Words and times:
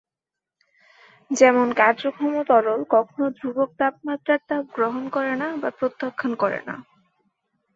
যেমন, 1.31 1.67
কার্যক্ষম 1.73 2.33
তরল 2.49 2.81
কখনও 2.89 3.27
ধ্রুবক 3.37 3.69
তাপমাত্রায় 3.79 4.41
তাপ 4.47 4.63
গ্রহণ 4.75 5.03
করে 5.09 5.33
না 5.35 5.47
বা 5.61 5.69
প্রত্যাখ্যান 5.79 6.31
করে 6.35 6.59
না। 6.67 6.75